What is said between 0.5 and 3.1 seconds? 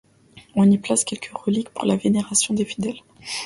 On y place quelques reliques pour la vénération des fidèles.